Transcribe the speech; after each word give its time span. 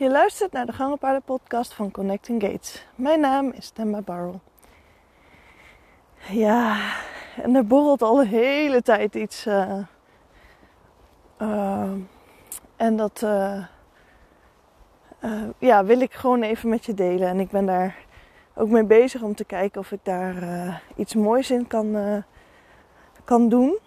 Je 0.00 0.10
luistert 0.10 0.52
naar 0.52 0.66
de 0.66 0.72
Gangenpaarden 0.72 1.22
podcast 1.22 1.74
van 1.74 1.90
Connecting 1.90 2.42
Gates. 2.42 2.86
Mijn 2.94 3.20
naam 3.20 3.50
is 3.50 3.70
Temba 3.70 4.00
Barrel. 4.00 4.40
Ja, 6.28 6.92
en 7.42 7.54
er 7.54 7.66
borrelt 7.66 8.02
al 8.02 8.20
een 8.20 8.26
hele 8.26 8.82
tijd 8.82 9.14
iets. 9.14 9.46
Uh, 9.46 9.78
uh, 11.38 11.90
en 12.76 12.96
dat 12.96 13.22
uh, 13.24 13.64
ja, 15.58 15.84
wil 15.84 16.00
ik 16.00 16.12
gewoon 16.12 16.42
even 16.42 16.68
met 16.68 16.84
je 16.84 16.94
delen. 16.94 17.28
En 17.28 17.40
ik 17.40 17.50
ben 17.50 17.66
daar 17.66 17.96
ook 18.54 18.68
mee 18.68 18.84
bezig 18.84 19.22
om 19.22 19.34
te 19.34 19.44
kijken 19.44 19.80
of 19.80 19.92
ik 19.92 20.00
daar 20.02 20.82
iets 20.96 21.14
moois 21.14 21.50
in 21.50 21.66
kan, 21.66 22.24
kan 23.24 23.48
doen. 23.48 23.78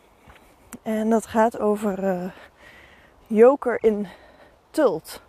En 0.81 1.09
dat 1.09 1.25
gaat 1.25 1.59
over 1.59 2.33
joker 3.27 3.83
in 3.83 4.07
Tult. 4.69 5.21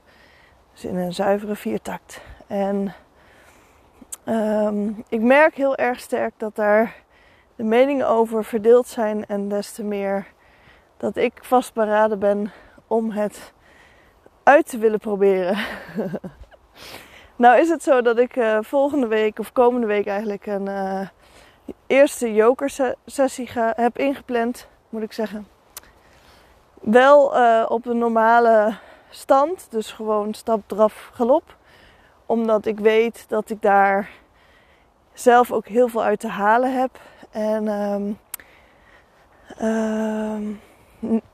Dus 0.75 0.85
in 0.85 0.97
een 0.97 1.13
zuivere 1.13 1.57
viertakt. 1.57 2.21
En 2.47 2.95
um, 4.29 5.05
ik 5.09 5.21
merk 5.21 5.55
heel 5.55 5.77
erg 5.77 6.01
sterk 6.01 6.35
dat 6.37 6.57
daar 6.57 6.95
de 7.57 7.63
meningen 7.63 8.09
over 8.09 8.45
verdeeld 8.45 8.87
zijn. 8.87 9.27
En 9.27 9.49
des 9.49 9.73
te 9.73 9.85
meer 9.85 10.27
dat 10.97 11.17
ik 11.17 11.33
vastberaden 11.43 12.19
ben 12.19 12.53
om 12.87 13.11
het 13.11 13.53
uit 14.43 14.69
te 14.69 14.79
willen 14.79 14.99
proberen. 14.99 15.59
nou 17.37 17.59
is 17.59 17.69
het 17.69 17.83
zo 17.83 18.03
dat 18.03 18.19
ik 18.19 18.37
uh, 18.37 18.59
volgende 18.61 19.07
week 19.07 19.39
of 19.39 19.53
komende 19.53 19.87
week 19.87 20.07
eigenlijk 20.07 20.47
een 20.47 20.67
uh, 20.67 21.09
eerste 21.87 22.35
joker 22.35 22.95
sessie 23.07 23.47
ga, 23.47 23.73
heb 23.77 23.99
ingepland, 23.99 24.69
moet 24.89 25.03
ik 25.03 25.13
zeggen. 25.13 25.47
Wel 26.81 27.39
uh, 27.39 27.65
op 27.69 27.87
een 27.87 27.99
normale 27.99 28.75
stand. 29.15 29.67
Dus 29.71 29.93
gewoon 29.93 30.35
stap, 30.35 30.63
draf, 30.67 31.11
galop. 31.13 31.57
Omdat 32.27 32.67
ik 32.67 32.79
weet 32.79 33.25
dat 33.29 33.51
ik 33.51 33.63
daar 33.63 34.11
zelf 35.13 35.53
ook 35.53 35.67
heel 35.67 35.89
veel 35.89 36.03
uit 36.03 36.21
te 36.21 36.29
halen 36.29 36.79
heb. 36.81 37.01
En 37.31 37.69
um, 37.69 38.19
um, 39.63 40.61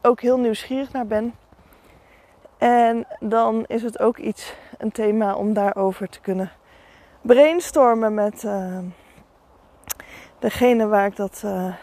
ook 0.02 0.20
heel 0.20 0.38
nieuwsgierig 0.38 0.92
naar 0.92 1.06
ben. 1.06 1.34
En 2.58 3.06
dan 3.20 3.64
is 3.66 3.82
het 3.82 3.98
ook 3.98 4.18
iets, 4.18 4.54
een 4.78 4.92
thema 4.92 5.34
om 5.34 5.52
daarover 5.52 6.08
te 6.08 6.20
kunnen 6.20 6.50
brainstormen 7.20 8.14
met 8.14 8.42
uh, 8.42 8.78
degene 10.38 10.86
waar 10.86 11.06
ik 11.06 11.16
dat 11.16 11.42
uh, 11.44 11.74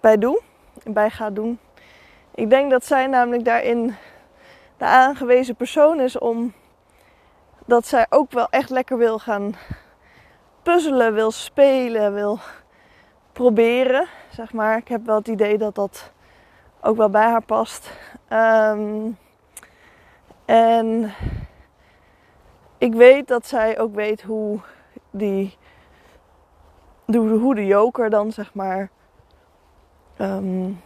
bij 0.00 0.18
doe, 0.18 0.40
bij 0.84 1.10
ga 1.10 1.30
doen. 1.30 1.58
Ik 2.34 2.50
denk 2.50 2.70
dat 2.70 2.84
zij 2.84 3.06
namelijk 3.06 3.44
daarin 3.44 3.94
de 4.82 4.88
aangewezen 4.88 5.56
persoon 5.56 6.00
is 6.00 6.18
om 6.18 6.52
dat 7.66 7.86
zij 7.86 8.06
ook 8.10 8.32
wel 8.32 8.48
echt 8.50 8.70
lekker 8.70 8.98
wil 8.98 9.18
gaan 9.18 9.54
puzzelen, 10.62 11.14
wil 11.14 11.30
spelen, 11.30 12.14
wil 12.14 12.38
proberen, 13.32 14.06
zeg 14.30 14.52
maar. 14.52 14.76
Ik 14.76 14.88
heb 14.88 15.06
wel 15.06 15.16
het 15.16 15.28
idee 15.28 15.58
dat 15.58 15.74
dat 15.74 16.12
ook 16.80 16.96
wel 16.96 17.10
bij 17.10 17.24
haar 17.24 17.44
past. 17.44 17.90
Um, 18.28 19.18
en 20.44 21.12
ik 22.78 22.94
weet 22.94 23.28
dat 23.28 23.46
zij 23.46 23.78
ook 23.78 23.94
weet 23.94 24.22
hoe 24.22 24.60
die 25.10 25.56
hoe 27.06 27.54
de 27.54 27.66
joker 27.66 28.10
dan 28.10 28.32
zeg 28.32 28.54
maar 28.54 28.90
um, 30.18 30.80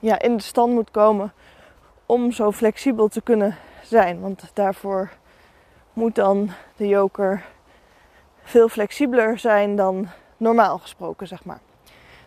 ja, 0.00 0.18
in 0.18 0.36
de 0.36 0.42
stand 0.42 0.72
moet 0.72 0.90
komen 0.90 1.32
om 2.06 2.32
zo 2.32 2.52
flexibel 2.52 3.08
te 3.08 3.20
kunnen 3.20 3.56
zijn. 3.82 4.20
Want 4.20 4.50
daarvoor 4.52 5.10
moet 5.92 6.14
dan 6.14 6.50
de 6.76 6.88
joker 6.88 7.44
veel 8.42 8.68
flexibeler 8.68 9.38
zijn 9.38 9.76
dan 9.76 10.08
normaal 10.36 10.78
gesproken, 10.78 11.26
zeg 11.26 11.44
maar. 11.44 11.60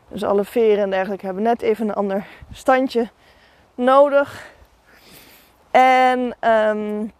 Dus 0.07 0.23
alle 0.23 0.43
veren 0.43 0.83
en 0.83 0.89
dergelijke 0.89 1.25
hebben 1.25 1.43
net 1.43 1.61
even 1.61 1.88
een 1.88 1.95
ander 1.95 2.25
standje 2.51 3.09
nodig. 3.75 4.51
En 5.71 6.19
um, 6.49 7.11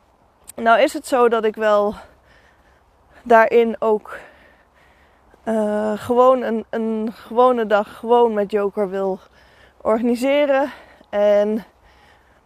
nou 0.56 0.80
is 0.80 0.94
het 0.94 1.08
zo 1.08 1.30
dat 1.30 1.44
ik 1.44 1.56
wel 1.56 1.96
daarin 3.24 3.76
ook 3.80 4.18
uh, 5.46 5.92
gewoon 5.96 6.42
een, 6.42 6.66
een 6.70 7.10
gewone 7.14 7.66
dag 7.66 7.98
gewoon 7.98 8.34
met 8.34 8.52
Joker 8.52 8.90
wil 8.90 9.20
organiseren. 9.82 10.72
En 11.10 11.64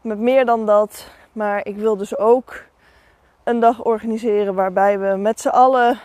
met 0.01 0.19
meer 0.19 0.45
dan 0.45 0.65
dat. 0.65 1.07
Maar 1.31 1.65
ik 1.65 1.75
wil 1.75 1.97
dus 1.97 2.17
ook 2.17 2.63
een 3.43 3.59
dag 3.59 3.83
organiseren 3.83 4.53
waarbij 4.55 4.99
we 4.99 5.15
met 5.15 5.41
z'n 5.41 5.47
allen, 5.47 5.99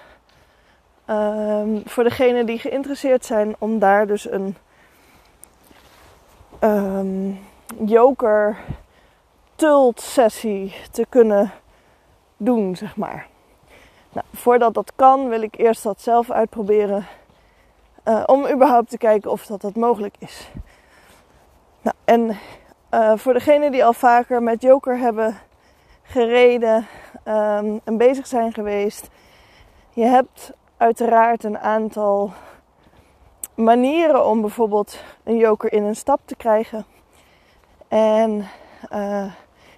um, 1.10 1.82
voor 1.84 2.04
degenen 2.04 2.46
die 2.46 2.58
geïnteresseerd 2.58 3.24
zijn, 3.24 3.56
om 3.58 3.78
daar 3.78 4.06
dus 4.06 4.30
een 4.30 4.56
um, 6.60 7.38
joker 7.84 8.56
tult 9.54 10.00
sessie 10.00 10.74
te 10.90 11.06
kunnen 11.08 11.52
doen, 12.36 12.76
zeg 12.76 12.96
maar. 12.96 13.26
Nou, 14.12 14.26
voordat 14.32 14.74
dat 14.74 14.92
kan, 14.96 15.28
wil 15.28 15.42
ik 15.42 15.56
eerst 15.56 15.82
dat 15.82 16.00
zelf 16.00 16.30
uitproberen. 16.30 17.06
Uh, 18.04 18.22
om 18.26 18.48
überhaupt 18.48 18.90
te 18.90 18.98
kijken 18.98 19.30
of 19.30 19.46
dat, 19.46 19.60
dat 19.60 19.74
mogelijk 19.74 20.14
is. 20.18 20.50
Nou, 21.82 21.96
en 22.04 22.38
uh, 22.90 23.12
voor 23.16 23.32
degenen 23.32 23.72
die 23.72 23.84
al 23.84 23.92
vaker 23.92 24.42
met 24.42 24.62
Joker 24.62 24.98
hebben 24.98 25.36
gereden 26.02 26.86
um, 27.28 27.80
en 27.84 27.96
bezig 27.96 28.26
zijn 28.26 28.52
geweest. 28.52 29.08
Je 29.90 30.04
hebt 30.04 30.52
uiteraard 30.76 31.44
een 31.44 31.58
aantal 31.58 32.32
manieren 33.54 34.26
om 34.26 34.40
bijvoorbeeld 34.40 35.02
een 35.24 35.36
Joker 35.36 35.72
in 35.72 35.82
een 35.82 35.96
stap 35.96 36.20
te 36.24 36.36
krijgen. 36.36 36.86
En 37.88 38.48
uh, 38.92 39.32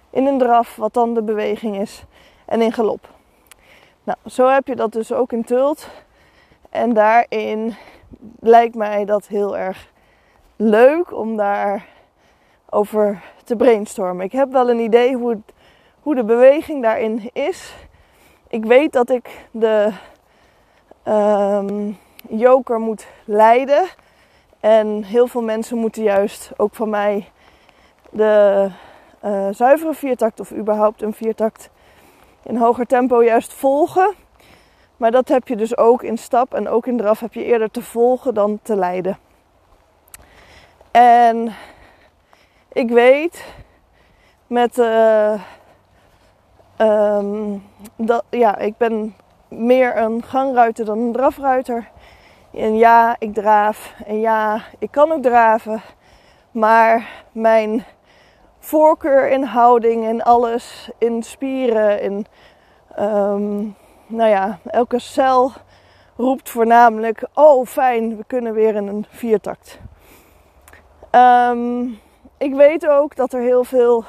in 0.09 0.25
een 0.25 0.37
draf, 0.37 0.75
wat 0.75 0.93
dan 0.93 1.13
de 1.13 1.23
beweging 1.23 1.79
is. 1.79 2.03
En 2.45 2.61
in 2.61 2.73
galop. 2.73 3.09
Nou, 4.03 4.17
zo 4.25 4.47
heb 4.47 4.67
je 4.67 4.75
dat 4.75 4.91
dus 4.91 5.13
ook 5.13 5.31
in 5.31 5.43
Tult. 5.43 5.87
En 6.69 6.93
daarin 6.93 7.75
lijkt 8.39 8.75
mij 8.75 9.05
dat 9.05 9.27
heel 9.27 9.57
erg 9.57 9.91
leuk 10.55 11.13
om 11.13 11.37
daar 11.37 11.85
over 12.69 13.23
te 13.43 13.55
brainstormen. 13.55 14.25
Ik 14.25 14.31
heb 14.31 14.51
wel 14.51 14.69
een 14.69 14.79
idee 14.79 15.15
hoe, 15.15 15.41
hoe 16.01 16.15
de 16.15 16.23
beweging 16.23 16.81
daarin 16.81 17.29
is. 17.33 17.73
Ik 18.47 18.65
weet 18.65 18.93
dat 18.93 19.09
ik 19.09 19.47
de 19.51 19.91
um, 21.07 21.97
joker 22.29 22.79
moet 22.79 23.07
leiden. 23.25 23.87
En 24.59 25.03
heel 25.03 25.27
veel 25.27 25.41
mensen 25.41 25.77
moeten 25.77 26.03
juist 26.03 26.51
ook 26.57 26.75
van 26.75 26.89
mij 26.89 27.31
de 28.09 28.67
uh, 29.25 29.47
zuivere 29.51 29.93
viertakt 29.93 30.39
of 30.39 30.53
überhaupt 30.53 31.01
een 31.01 31.13
viertakt 31.13 31.69
in 32.43 32.55
hoger 32.55 32.85
tempo 32.85 33.23
juist 33.23 33.53
volgen. 33.53 34.13
Maar 34.97 35.11
dat 35.11 35.27
heb 35.27 35.47
je 35.47 35.55
dus 35.55 35.77
ook 35.77 36.03
in 36.03 36.17
stap 36.17 36.53
en 36.53 36.67
ook 36.67 36.87
in 36.87 36.97
draf 36.97 37.19
heb 37.19 37.33
je 37.33 37.43
eerder 37.43 37.71
te 37.71 37.81
volgen 37.81 38.33
dan 38.33 38.59
te 38.61 38.75
leiden. 38.75 39.17
En 40.91 41.53
ik 42.71 42.89
weet 42.89 43.45
met 44.47 44.77
uh, 44.77 45.41
um, 46.77 47.63
dat 47.95 48.23
ja, 48.29 48.57
ik 48.57 48.77
ben 48.77 49.15
meer 49.47 49.97
een 49.97 50.23
gangruiter 50.23 50.85
dan 50.85 50.99
een 50.99 51.11
drafruiter. 51.11 51.89
En 52.53 52.77
ja, 52.77 53.15
ik 53.19 53.33
draaf. 53.33 53.93
En 54.05 54.19
ja, 54.19 54.61
ik 54.79 54.91
kan 54.91 55.11
ook 55.11 55.21
draven. 55.21 55.81
Maar 56.51 57.09
mijn 57.31 57.85
voorkeur 58.59 59.29
in 59.29 59.43
houding 59.43 60.05
en 60.05 60.21
alles, 60.23 60.89
in 60.97 61.23
spieren, 61.23 62.01
in 62.01 62.25
um, 62.99 63.75
nou 64.07 64.29
ja, 64.29 64.59
elke 64.65 64.99
cel 64.99 65.51
roept 66.15 66.49
voornamelijk: 66.49 67.27
Oh, 67.33 67.65
fijn, 67.65 68.17
we 68.17 68.23
kunnen 68.27 68.53
weer 68.53 68.75
in 68.75 68.87
een 68.87 69.05
viertakt. 69.09 69.79
Um, 71.11 71.99
ik 72.39 72.53
weet 72.53 72.87
ook 72.87 73.15
dat 73.15 73.33
er 73.33 73.41
heel 73.41 73.63
veel 73.63 74.05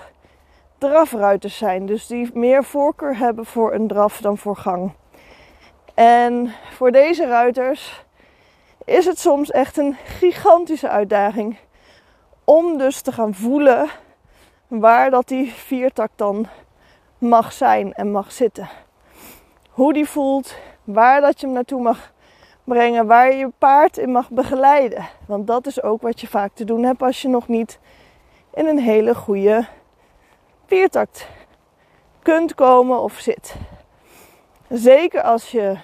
drafruiters 0.79 1.57
zijn. 1.57 1.87
Dus 1.87 2.07
die 2.07 2.31
meer 2.35 2.65
voorkeur 2.65 3.17
hebben 3.17 3.47
voor 3.47 3.75
een 3.75 3.87
draf 3.87 4.21
dan 4.21 4.39
voor 4.39 4.57
gang. 4.57 4.93
En 5.95 6.53
voor 6.73 6.91
deze 6.91 7.27
ruiters 7.27 8.05
is 8.85 9.05
het 9.05 9.19
soms 9.19 9.51
echt 9.51 9.77
een 9.77 9.97
gigantische 10.05 10.89
uitdaging. 10.89 11.59
Om 12.45 12.79
dus 12.79 13.01
te 13.01 13.13
gaan 13.13 13.35
voelen 13.35 13.89
waar 14.69 15.11
dat 15.11 15.29
die 15.29 15.53
viertak 15.53 16.11
dan 16.17 16.47
mag 17.19 17.53
zijn 17.53 17.95
en 17.95 18.11
mag 18.11 18.33
zitten. 18.33 18.69
Hoe 19.71 19.93
die 19.93 20.09
voelt, 20.09 20.55
waar 20.85 21.21
dat 21.21 21.41
je 21.41 21.47
hem 21.47 21.55
naartoe 21.55 21.83
mag 21.83 22.13
brengen, 22.65 23.07
waar 23.07 23.31
je 23.33 23.39
je 23.39 23.53
paard 23.59 23.99
in 23.99 24.11
mag 24.11 24.31
begeleiden. 24.31 25.09
Want 25.27 25.47
dat 25.47 25.67
is 25.67 25.83
ook 25.83 26.03
wat 26.03 26.21
je 26.21 26.27
vaak 26.27 26.51
te 26.55 26.65
doen 26.65 26.83
hebt 26.83 27.03
als 27.03 27.23
je 27.23 27.29
nog 27.29 27.49
niet 27.49 27.79
in 28.55 28.67
een 28.67 28.79
hele 28.79 29.15
goede 29.15 29.67
viertakt 30.67 31.29
kunt 32.23 32.55
komen 32.55 33.01
of 33.01 33.19
zit. 33.19 33.55
Zeker 34.69 35.23
als 35.23 35.51
je 35.51 35.79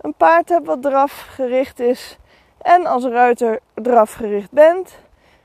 een 0.00 0.14
paard 0.14 0.48
hebt 0.48 0.66
wat 0.66 0.82
drafgericht 0.82 1.80
is 1.80 2.18
en 2.58 2.86
als 2.86 3.04
ruiter 3.04 3.60
drafgericht 3.74 4.50
bent, 4.50 4.98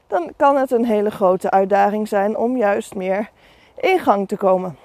dan 0.08 0.34
kan 0.38 0.56
het 0.56 0.72
een 0.72 0.86
hele 0.86 1.12
grote 1.12 1.52
uitdaging 1.52 2.08
zijn 2.08 2.38
om 2.38 2.58
juist 2.58 2.96
meer 2.96 3.30
in 3.76 4.00
gang 4.00 4.28
te 4.28 4.38
komen. 4.38 4.78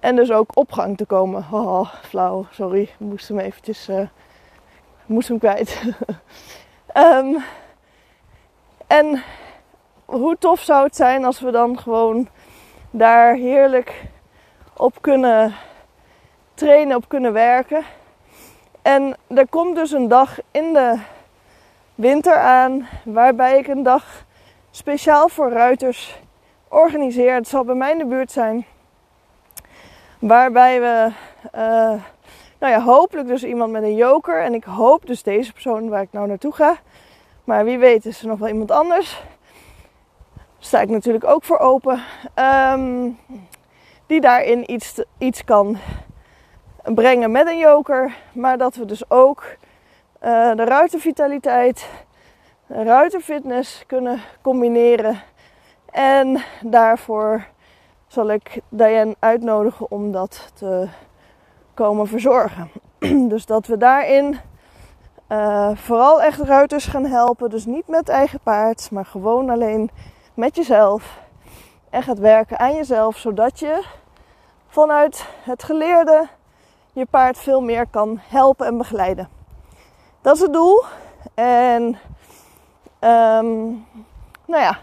En 0.00 0.16
dus 0.16 0.30
ook 0.30 0.56
op 0.56 0.72
gang 0.72 0.96
te 0.96 1.04
komen. 1.04 1.46
Oh, 1.50 1.94
flauw, 1.94 2.46
sorry. 2.50 2.82
Ik 2.82 2.94
moest 2.98 3.28
hem 3.28 3.38
eventjes... 3.38 3.88
Uh, 3.88 4.08
moest 5.06 5.28
hem 5.28 5.38
kwijt. 5.38 5.82
um, 6.94 7.42
en 8.86 9.22
hoe 10.06 10.36
tof 10.38 10.60
zou 10.60 10.84
het 10.84 10.96
zijn 10.96 11.24
als 11.24 11.40
we 11.40 11.50
dan 11.50 11.78
gewoon 11.78 12.28
daar 12.90 13.34
heerlijk 13.34 14.04
op 14.76 14.94
kunnen 15.00 15.54
trainen, 16.54 16.96
op 16.96 17.08
kunnen 17.08 17.32
werken. 17.32 17.84
En 18.82 19.16
er 19.26 19.48
komt 19.48 19.76
dus 19.76 19.92
een 19.92 20.08
dag 20.08 20.38
in 20.50 20.72
de 20.72 20.98
winter 21.94 22.36
aan 22.36 22.88
waarbij 23.04 23.58
ik 23.58 23.66
een 23.66 23.82
dag 23.82 24.24
speciaal 24.70 25.28
voor 25.28 25.50
ruiters 25.50 26.20
organiseer. 26.68 27.34
Het 27.34 27.48
zal 27.48 27.64
bij 27.64 27.74
mij 27.74 27.92
in 27.92 27.98
de 27.98 28.06
buurt 28.06 28.32
zijn. 28.32 28.66
Waarbij 30.18 30.80
we, 30.80 31.12
uh, 31.54 31.60
nou 32.58 32.72
ja, 32.72 32.80
hopelijk 32.80 33.28
dus 33.28 33.44
iemand 33.44 33.72
met 33.72 33.82
een 33.82 33.96
joker. 33.96 34.42
En 34.42 34.54
ik 34.54 34.64
hoop 34.64 35.06
dus 35.06 35.22
deze 35.22 35.52
persoon 35.52 35.88
waar 35.88 36.02
ik 36.02 36.12
nou 36.12 36.26
naartoe 36.26 36.52
ga. 36.52 36.76
Maar 37.44 37.64
wie 37.64 37.78
weet 37.78 38.06
is 38.06 38.20
er 38.20 38.28
nog 38.28 38.38
wel 38.38 38.48
iemand 38.48 38.70
anders. 38.70 39.22
Sta 40.66 40.80
ik 40.80 40.88
natuurlijk 40.88 41.24
ook 41.24 41.44
voor 41.44 41.58
open. 41.58 42.02
Um, 42.74 43.18
die 44.06 44.20
daarin 44.20 44.72
iets, 44.72 45.02
iets 45.18 45.44
kan 45.44 45.78
brengen 46.84 47.30
met 47.30 47.46
een 47.46 47.58
joker. 47.58 48.16
Maar 48.32 48.58
dat 48.58 48.74
we 48.74 48.84
dus 48.84 49.10
ook 49.10 49.44
uh, 49.44 50.54
de 50.54 50.64
ruitervitaliteit, 50.64 51.88
de 52.66 52.82
ruiterfitness 52.82 53.84
kunnen 53.86 54.20
combineren. 54.42 55.20
En 55.90 56.42
daarvoor 56.62 57.46
zal 58.06 58.30
ik 58.30 58.60
Diane 58.68 59.16
uitnodigen 59.18 59.90
om 59.90 60.12
dat 60.12 60.50
te 60.54 60.88
komen 61.74 62.06
verzorgen. 62.06 62.70
dus 63.32 63.46
dat 63.46 63.66
we 63.66 63.76
daarin 63.76 64.38
uh, 65.28 65.70
vooral 65.74 66.22
echt 66.22 66.40
ruiters 66.40 66.86
gaan 66.86 67.04
helpen. 67.04 67.50
Dus 67.50 67.66
niet 67.66 67.88
met 67.88 68.08
eigen 68.08 68.40
paard, 68.42 68.90
maar 68.90 69.06
gewoon 69.06 69.50
alleen 69.50 69.90
met 70.36 70.56
jezelf. 70.56 71.18
En 71.90 72.02
gaat 72.02 72.18
werken 72.18 72.58
aan 72.58 72.74
jezelf, 72.74 73.16
zodat 73.16 73.58
je 73.58 73.84
vanuit 74.68 75.26
het 75.42 75.62
geleerde 75.62 76.28
je 76.92 77.06
paard 77.06 77.38
veel 77.38 77.60
meer 77.60 77.86
kan 77.86 78.20
helpen 78.28 78.66
en 78.66 78.78
begeleiden. 78.78 79.28
Dat 80.20 80.34
is 80.34 80.40
het 80.40 80.52
doel. 80.52 80.82
En 81.34 81.82
um, 83.00 83.86
nou 84.44 84.62
ja, 84.62 84.78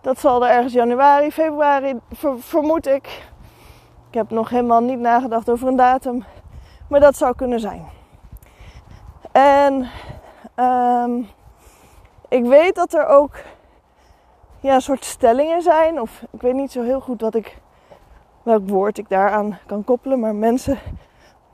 dat 0.00 0.18
zal 0.18 0.44
er 0.44 0.50
ergens 0.50 0.72
januari, 0.72 1.32
februari, 1.32 2.00
vermoed 2.38 2.86
ik. 2.86 3.28
Ik 4.08 4.14
heb 4.14 4.30
nog 4.30 4.48
helemaal 4.48 4.80
niet 4.80 4.98
nagedacht 4.98 5.50
over 5.50 5.68
een 5.68 5.76
datum. 5.76 6.24
Maar 6.88 7.00
dat 7.00 7.16
zou 7.16 7.34
kunnen 7.36 7.60
zijn. 7.60 7.88
En 9.32 9.90
um, 10.56 11.28
ik 12.28 12.44
weet 12.44 12.74
dat 12.74 12.92
er 12.92 13.06
ook 13.06 13.34
ja, 14.60 14.74
een 14.74 14.80
soort 14.80 15.04
stellingen 15.04 15.62
zijn. 15.62 16.00
Of 16.00 16.22
ik 16.30 16.40
weet 16.40 16.54
niet 16.54 16.72
zo 16.72 16.82
heel 16.82 17.00
goed 17.00 17.20
wat 17.20 17.34
ik, 17.34 17.58
welk 18.42 18.68
woord 18.68 18.98
ik 18.98 19.08
daaraan 19.08 19.58
kan 19.66 19.84
koppelen. 19.84 20.20
Maar 20.20 20.34
mensen 20.34 20.78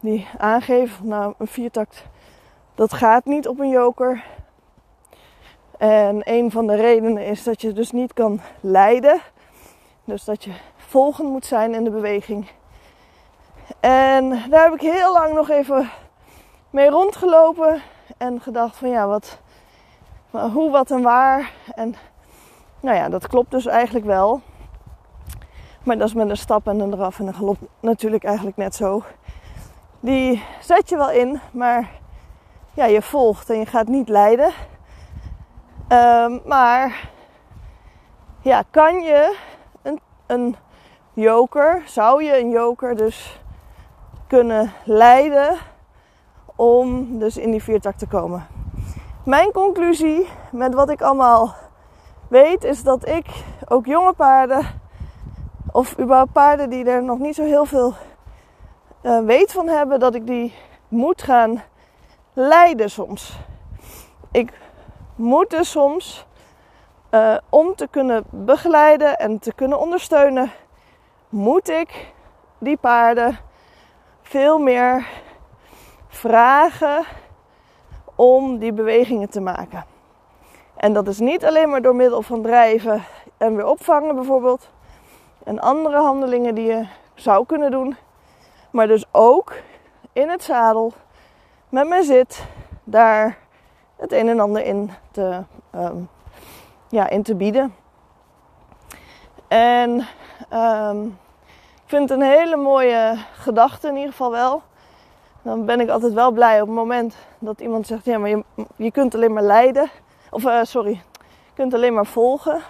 die 0.01 0.27
aangeven, 0.39 1.09
nou 1.09 1.35
een 1.39 1.47
viertakt, 1.47 2.05
dat 2.75 2.93
gaat 2.93 3.25
niet 3.25 3.49
op 3.49 3.59
een 3.59 3.71
joker. 3.71 4.25
En 5.79 6.21
een 6.25 6.51
van 6.51 6.67
de 6.67 6.75
redenen 6.75 7.27
is 7.27 7.45
dat 7.45 7.61
je 7.61 7.73
dus 7.73 7.93
niet 7.93 8.13
kan 8.13 8.41
leiden. 8.61 9.21
Dus 10.05 10.25
dat 10.25 10.45
je 10.45 10.53
volgend 10.77 11.29
moet 11.29 11.47
zijn 11.47 11.75
in 11.75 11.85
de 11.85 11.91
beweging. 11.91 12.51
En 13.81 14.29
daar 14.51 14.65
heb 14.65 14.75
ik 14.75 14.81
heel 14.81 15.13
lang 15.13 15.35
nog 15.35 15.51
even 15.51 15.91
mee 16.71 16.91
rondgelopen 16.91 17.83
en 18.17 18.41
gedacht 18.41 18.77
van 18.77 18.89
ja, 18.89 19.07
wat, 19.07 19.39
hoe, 20.31 20.71
wat 20.71 20.91
en 20.91 21.03
waar. 21.03 21.53
En 21.75 21.95
nou 22.87 22.99
ja, 22.99 23.09
dat 23.09 23.27
klopt 23.27 23.51
dus 23.51 23.67
eigenlijk 23.67 24.07
wel. 24.07 24.41
Maar 25.83 25.99
dat 25.99 26.09
is 26.09 26.15
met 26.15 26.31
een 26.31 26.37
stap 26.37 26.69
en 26.69 26.81
een 26.81 26.91
draf 26.91 27.19
en 27.19 27.27
een 27.27 27.35
galop 27.35 27.57
natuurlijk 27.81 28.25
eigenlijk 28.25 28.57
net 28.57 28.75
zo. 28.75 29.03
Die 30.01 30.45
zet 30.61 30.89
je 30.89 30.97
wel 30.97 31.11
in, 31.11 31.41
maar 31.53 31.91
ja, 32.75 32.85
je 32.85 33.03
volgt 33.03 33.51
en 33.51 33.59
je 33.59 33.67
gaat 33.67 33.87
niet 33.87 34.09
leiden. 34.09 34.51
Um, 35.89 36.41
maar 36.45 37.11
ja, 38.41 38.63
kan 38.71 39.01
je 39.01 39.37
een, 39.83 40.01
een 40.27 40.57
joker, 41.13 41.83
zou 41.87 42.25
je 42.25 42.41
een 42.41 42.51
joker 42.51 42.97
dus 42.97 43.41
kunnen 44.27 44.73
leiden 44.85 45.57
om 46.57 47.19
dus 47.19 47.37
in 47.37 47.51
die 47.51 47.63
viertak 47.63 47.97
te 47.97 48.07
komen? 48.07 48.47
Mijn 49.25 49.53
conclusie 49.53 50.29
met 50.51 50.75
wat 50.75 50.91
ik 50.91 51.03
allemaal 51.03 51.55
weet 52.29 52.65
is 52.65 52.83
dat 52.83 53.09
ik 53.09 53.27
ook 53.69 53.87
jonge 53.87 54.13
paarden 54.13 54.67
of 55.73 55.99
überhaupt 55.99 56.33
paarden 56.33 56.71
die 56.71 56.85
er 56.85 57.03
nog 57.03 57.19
niet 57.19 57.35
zo 57.35 57.45
heel 57.45 57.65
veel 57.65 57.95
uh, 59.03 59.21
weet 59.25 59.53
van 59.53 59.69
hebben, 59.69 60.01
dat 60.01 60.15
ik 60.15 60.27
die 60.27 60.55
moet 60.89 61.23
gaan 61.23 61.63
leiden 62.33 62.91
soms. 62.91 63.39
Ik 64.31 64.53
moeten 65.15 65.65
soms, 65.65 66.27
uh, 67.11 67.37
om 67.49 67.75
te 67.75 67.89
kunnen 67.89 68.25
begeleiden 68.31 69.19
en 69.19 69.39
te 69.39 69.55
kunnen 69.55 69.81
ondersteunen, 69.81 70.51
moet 71.29 71.69
ik 71.69 72.13
die 72.59 72.77
paarden 72.77 73.39
veel 74.23 74.59
meer 74.59 75.07
vragen 76.09 77.05
om 78.15 78.59
die 78.59 78.73
bewegingen 78.73 79.31
te 79.31 79.41
maken. 79.41 79.96
En 80.77 80.93
dat 80.93 81.09
is 81.09 81.19
niet 81.19 81.45
alleen 81.45 81.69
maar 81.69 81.83
door 81.83 81.97
middel 81.97 82.23
van 82.23 82.43
drijven 82.43 83.03
en 83.37 83.57
weer 83.57 83.67
opvangen 83.67 84.15
bijvoorbeeld. 84.15 84.71
En 85.45 85.61
andere 85.61 85.97
handelingen 85.97 86.55
die 86.55 86.67
je 86.67 86.87
zou 87.15 87.47
kunnen 87.47 87.71
doen. 87.71 87.97
Maar 88.71 88.87
dus 88.87 89.05
ook 89.13 89.55
in 90.13 90.29
het 90.29 90.43
zadel 90.43 90.93
met 91.69 91.89
mijn 91.89 92.05
zit 92.05 92.47
daar 92.85 93.39
het 93.97 94.13
een 94.13 94.29
en 94.29 94.41
ander 94.41 94.65
in 94.65 94.91
te, 95.11 95.43
um, 95.75 96.09
ja, 96.89 97.09
in 97.09 97.23
te 97.23 97.35
bieden. 97.35 97.75
En 99.49 100.07
um, 100.53 101.19
ik 101.75 101.93
vind 101.93 102.09
het 102.09 102.21
een 102.21 102.27
hele 102.27 102.57
mooie 102.57 103.17
gedachte 103.33 103.89
in 103.89 103.95
ieder 103.95 104.11
geval 104.11 104.31
wel. 104.31 104.63
Dan 105.43 105.65
ben 105.65 105.81
ik 105.81 105.89
altijd 105.89 106.13
wel 106.13 106.31
blij 106.31 106.61
op 106.61 106.67
het 106.67 106.77
moment 106.77 107.17
dat 107.39 107.61
iemand 107.61 107.87
zegt: 107.87 108.05
Ja, 108.05 108.19
maar 108.19 108.29
je, 108.29 108.45
je 108.77 108.91
kunt 108.91 109.15
alleen 109.15 109.33
maar 109.33 109.43
leiden. 109.43 109.91
Of 110.31 110.45
uh, 110.45 110.61
sorry, 110.63 111.03
je 111.23 111.53
kunt 111.55 111.75
alleen 111.75 111.95
maar 111.95 112.07
volgen. 112.07 112.61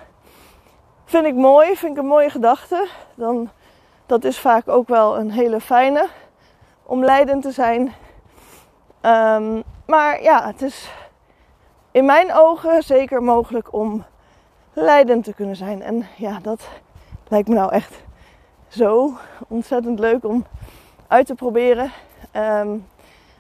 Vind 1.04 1.26
ik 1.26 1.34
mooi, 1.34 1.76
vind 1.76 1.92
ik 1.92 2.02
een 2.02 2.08
mooie 2.08 2.30
gedachte. 2.30 2.88
Dan, 3.14 3.50
dat 4.06 4.24
is 4.24 4.38
vaak 4.38 4.68
ook 4.68 4.88
wel 4.88 5.18
een 5.18 5.30
hele 5.30 5.60
fijne 5.60 6.08
om 6.82 7.04
leidend 7.04 7.42
te 7.42 7.50
zijn. 7.50 7.94
Um, 9.02 9.62
maar 9.86 10.22
ja, 10.22 10.46
het 10.46 10.62
is 10.62 10.90
in 11.90 12.04
mijn 12.04 12.34
ogen 12.34 12.82
zeker 12.82 13.22
mogelijk 13.22 13.72
om 13.72 14.04
leidend 14.72 15.24
te 15.24 15.34
kunnen 15.34 15.56
zijn. 15.56 15.82
En 15.82 16.06
ja, 16.16 16.38
dat 16.42 16.68
lijkt 17.28 17.48
me 17.48 17.54
nou 17.54 17.72
echt 17.72 18.04
zo 18.68 19.12
ontzettend 19.48 19.98
leuk 19.98 20.24
om 20.24 20.46
uit 21.08 21.26
te 21.26 21.34
proberen. 21.34 21.92
Um, 22.32 22.86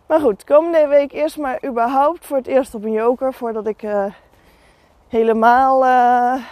maar 0.06 0.20
goed, 0.20 0.44
komende 0.44 0.86
week 0.86 1.12
eerst 1.12 1.38
maar 1.38 1.64
überhaupt 1.64 2.26
voor 2.26 2.36
het 2.36 2.46
eerst 2.46 2.74
op 2.74 2.84
een 2.84 2.92
joker. 2.92 3.32
Voordat 3.32 3.66
ik 3.66 3.82
uh, 3.82 4.04
helemaal 5.08 5.84
uh, 5.84 6.42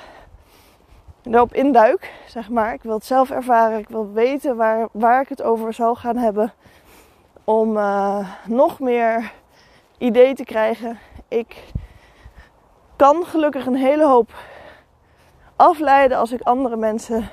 erop 1.23 1.55
induik, 1.55 2.13
zeg 2.27 2.51
maar. 2.51 2.73
Ik 2.73 2.83
wil 2.83 2.95
het 2.95 3.05
zelf 3.05 3.31
ervaren. 3.31 3.79
Ik 3.79 3.89
wil 3.89 4.13
weten 4.13 4.57
waar, 4.57 4.89
waar 4.93 5.21
ik 5.21 5.29
het 5.29 5.43
over 5.43 5.73
zal 5.73 5.95
gaan 5.95 6.17
hebben. 6.17 6.53
Om 7.45 7.77
uh, 7.77 8.29
nog 8.47 8.81
meer 8.81 9.33
idee 9.99 10.35
te 10.35 10.45
krijgen. 10.45 10.99
Ik 11.29 11.73
kan 12.97 13.25
gelukkig 13.25 13.67
een 13.67 13.77
hele 13.77 14.07
hoop 14.07 14.33
afleiden 15.57 16.19
als 16.19 16.33
ik 16.33 16.41
andere 16.41 16.77
mensen 16.77 17.31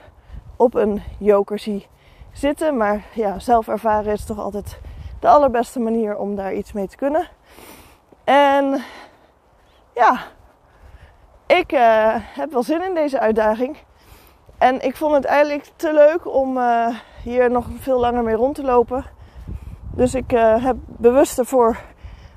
op 0.56 0.74
een 0.74 1.02
joker 1.20 1.60
zie 1.60 1.88
zitten. 2.32 2.78
Maar 2.78 3.04
ja, 3.14 3.40
zelf 3.40 3.68
ervaren 3.68 4.14
is 4.14 4.26
toch 4.26 4.40
altijd 4.40 4.80
de 5.22 5.28
allerbeste 5.28 5.80
manier 5.80 6.18
om 6.18 6.36
daar 6.36 6.54
iets 6.54 6.72
mee 6.72 6.88
te 6.88 6.96
kunnen. 6.96 7.28
En 8.24 8.84
ja, 9.94 10.20
ik 11.46 11.72
uh, 11.72 12.16
heb 12.18 12.52
wel 12.52 12.64
zin 12.64 12.82
in 12.82 12.94
deze 12.94 13.20
uitdaging. 13.20 13.78
En 14.58 14.82
ik 14.82 14.96
vond 14.96 15.14
het 15.14 15.26
eigenlijk 15.26 15.72
te 15.76 15.94
leuk 15.94 16.28
om 16.28 16.58
uh, 16.58 16.88
hier 17.24 17.52
nog 17.52 17.66
veel 17.80 18.00
langer 18.00 18.24
mee 18.24 18.36
rond 18.36 18.56
te 18.56 18.64
lopen. 18.64 19.06
Dus 19.96 20.16
ik 20.16 20.32
uh, 20.32 20.64
heb 20.64 20.76
bewust 20.86 21.40
ervoor 21.40 21.78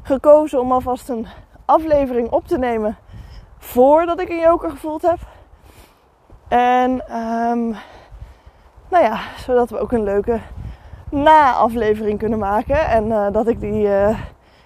gekozen 0.02 0.60
om 0.60 0.72
alvast 0.72 1.08
een 1.08 1.26
aflevering 1.64 2.30
op 2.30 2.46
te 2.46 2.58
nemen 2.58 2.96
voordat 3.58 4.20
ik 4.20 4.28
een 4.28 4.40
joker 4.40 4.70
gevoeld 4.70 5.02
heb. 5.02 5.18
En 6.48 6.90
um, 6.90 7.76
nou 8.88 9.04
ja, 9.04 9.18
zodat 9.36 9.70
we 9.70 9.78
ook 9.78 9.92
een 9.92 10.04
leuke 10.04 10.40
na-aflevering 11.14 12.18
kunnen 12.18 12.38
maken. 12.38 12.86
En 12.88 13.06
uh, 13.06 13.26
dat 13.32 13.46
ik 13.46 13.60
die 13.60 13.86
uh, 13.86 14.18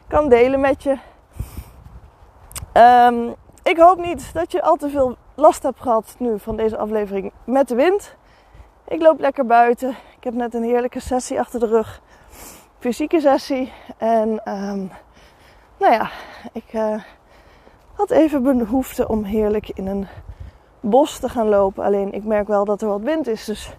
kan 0.09 0.29
delen 0.29 0.61
met 0.61 0.83
je. 0.83 0.97
Um, 2.75 3.35
ik 3.63 3.77
hoop 3.79 3.99
niet 3.99 4.33
dat 4.33 4.53
je 4.53 4.63
al 4.63 4.77
te 4.77 4.89
veel 4.89 5.17
last 5.35 5.63
hebt 5.63 5.81
gehad 5.81 6.15
nu 6.19 6.39
van 6.39 6.57
deze 6.57 6.77
aflevering 6.77 7.33
met 7.45 7.69
de 7.69 7.75
wind. 7.75 8.17
Ik 8.89 9.01
loop 9.01 9.21
lekker 9.21 9.47
buiten. 9.47 9.89
Ik 10.17 10.25
heb 10.25 10.35
net 10.35 10.55
een 10.55 10.63
heerlijke 10.63 11.01
sessie 11.01 11.41
achter 11.41 11.61
de 11.61 11.67
rug. 11.67 12.01
Fysieke 12.79 13.21
sessie. 13.21 13.73
En 13.97 14.29
um, 14.29 14.91
nou 15.79 15.93
ja, 15.93 16.11
ik 16.53 16.73
uh, 16.73 17.03
had 17.93 18.11
even 18.11 18.43
behoefte 18.43 19.09
om 19.09 19.25
heerlijk 19.25 19.69
in 19.69 19.87
een 19.87 20.07
bos 20.81 21.19
te 21.19 21.29
gaan 21.29 21.49
lopen. 21.49 21.85
Alleen 21.85 22.13
ik 22.13 22.25
merk 22.25 22.49
wel 22.49 22.65
dat 22.65 22.83
er 22.83 22.89
wat 22.89 23.01
wind 23.01 23.27
is. 23.27 23.45
Dus 23.45 23.77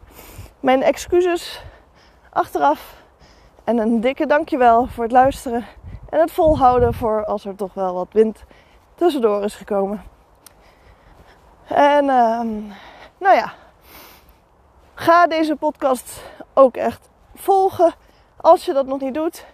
mijn 0.59 0.83
excuses 0.83 1.63
achteraf. 2.39 2.95
En 3.63 3.77
een 3.77 4.01
dikke 4.01 4.25
dankjewel 4.25 4.87
voor 4.87 5.03
het 5.03 5.13
luisteren. 5.13 5.65
En 6.09 6.19
het 6.19 6.31
volhouden 6.31 6.93
voor 6.93 7.25
als 7.25 7.45
er 7.45 7.55
toch 7.55 7.73
wel 7.73 7.93
wat 7.93 8.07
wind 8.11 8.43
tussendoor 8.95 9.43
is 9.43 9.55
gekomen. 9.55 10.03
En 11.67 12.03
uh, 12.03 12.41
nou 13.17 13.35
ja, 13.35 13.53
ga 14.93 15.27
deze 15.27 15.55
podcast 15.55 16.23
ook 16.53 16.75
echt 16.75 17.09
volgen 17.35 17.93
als 18.37 18.65
je 18.65 18.73
dat 18.73 18.85
nog 18.85 18.99
niet 18.99 19.13
doet. 19.13 19.45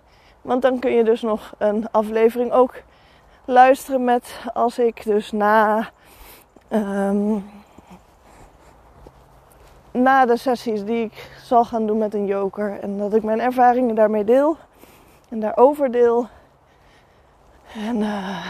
Want 0.42 0.62
dan 0.62 0.80
kun 0.80 0.92
je 0.92 1.04
dus 1.04 1.22
nog 1.22 1.54
een 1.58 1.92
aflevering 1.92 2.51
ook 2.51 2.74
luisteren 3.46 4.04
met 4.04 4.39
als 4.54 4.80
ik 4.80 5.04
dus 5.04 5.32
na, 5.32 5.89
um, 6.70 7.50
na 10.02 10.25
de 10.25 10.38
sessies 10.38 10.84
die 10.84 11.04
ik 11.04 11.30
zal 11.44 11.66
gaan 11.66 11.86
doen 11.86 11.98
met 11.98 12.14
een 12.14 12.25
joker. 12.25 12.80
En 12.80 12.98
dat 12.98 13.14
ik 13.14 13.24
mijn 13.24 13.40
ervaringen 13.40 13.96
daarmee 13.96 14.24
deel 14.24 14.58
en 15.30 15.40
daarover 15.40 15.92
deel. 15.92 16.28
En 17.74 17.96
uh, 17.96 18.48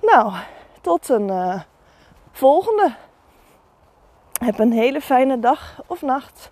nou, 0.00 0.32
tot 0.80 1.08
een 1.08 1.28
uh, 1.28 1.60
volgende. 2.32 2.94
Heb 4.44 4.58
een 4.58 4.72
hele 4.72 5.00
fijne 5.00 5.38
dag 5.38 5.82
of 5.86 6.02
nacht. 6.02 6.50